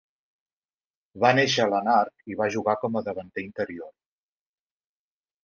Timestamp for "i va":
2.33-2.49